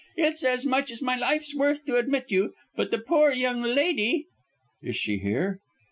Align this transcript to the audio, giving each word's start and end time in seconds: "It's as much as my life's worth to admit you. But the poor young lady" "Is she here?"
"It's 0.17 0.43
as 0.43 0.65
much 0.65 0.89
as 0.89 0.99
my 1.03 1.15
life's 1.15 1.53
worth 1.55 1.85
to 1.85 1.95
admit 1.97 2.31
you. 2.31 2.55
But 2.75 2.89
the 2.89 2.97
poor 2.97 3.31
young 3.31 3.61
lady" 3.61 4.25
"Is 4.81 4.95
she 4.95 5.19
here?" 5.19 5.59